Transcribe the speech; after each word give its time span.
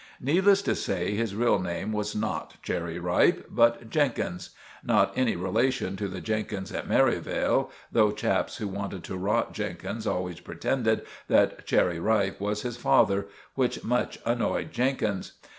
Needless 0.19 0.63
to 0.63 0.73
say 0.73 1.13
his 1.13 1.35
real 1.35 1.59
name 1.59 1.93
was 1.93 2.15
not 2.15 2.55
'Cherry 2.63 2.97
Ripe' 2.97 3.45
but 3.51 3.87
Jenkins—not 3.91 5.13
any 5.15 5.35
relation 5.35 5.95
to 5.97 6.07
the 6.07 6.19
Jenkins 6.19 6.71
at 6.71 6.87
Merivale, 6.89 7.69
though 7.91 8.11
chaps 8.11 8.55
who 8.57 8.67
wanted 8.67 9.03
to 9.03 9.15
rot 9.15 9.53
Jenkins 9.53 10.07
always 10.07 10.39
pretended 10.39 11.05
that 11.27 11.67
Cherry 11.67 11.99
Ripe 11.99 12.41
was 12.41 12.63
his 12.63 12.77
father, 12.77 13.27
which 13.53 13.83
much 13.83 14.17
annoyed 14.25 14.71
Jenkins. 14.71 15.33